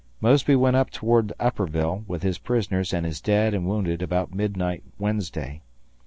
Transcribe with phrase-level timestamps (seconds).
[0.19, 4.81] Mosby went up toward Upperville with his prisoners and his dead and wounded about midnight
[4.97, 5.61] Wednesday.